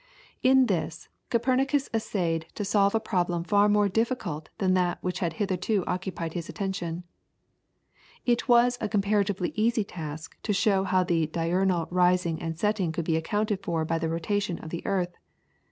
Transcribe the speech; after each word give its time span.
In 0.41 0.65
this, 0.65 1.09
Copernicus 1.29 1.87
essayed 1.93 2.47
to 2.55 2.65
solve 2.65 2.95
a 2.95 2.99
problem 2.99 3.43
far 3.43 3.69
more 3.69 3.87
difficult 3.87 4.49
than 4.57 4.73
that 4.73 4.97
which 5.03 5.19
had 5.19 5.33
hitherto 5.33 5.83
occupied 5.85 6.33
his 6.33 6.49
attention. 6.49 7.03
It 8.25 8.47
was 8.49 8.79
a 8.81 8.89
comparatively 8.89 9.53
easy 9.55 9.83
task 9.83 10.39
to 10.41 10.53
show 10.53 10.85
how 10.85 11.03
the 11.03 11.27
diurnal 11.27 11.85
rising 11.91 12.41
and 12.41 12.57
setting 12.57 12.91
could 12.91 13.05
be 13.05 13.15
accounted 13.15 13.61
for 13.63 13.85
by 13.85 13.99
the 13.99 14.09
rotation 14.09 14.57
of 14.57 14.71
the 14.71 14.83
earth. 14.87 15.13